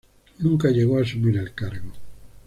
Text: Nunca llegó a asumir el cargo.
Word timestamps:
Nunca 0.39 0.71
llegó 0.71 0.97
a 0.97 1.03
asumir 1.03 1.37
el 1.37 1.53
cargo. 1.53 1.91